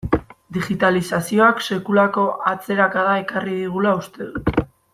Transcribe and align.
Digitalizazioak 0.55 1.61
sekulako 1.75 2.23
atzerakada 2.53 3.13
ekarri 3.25 3.59
digula 3.61 3.93
uste 4.01 4.33
dut. 4.33 4.53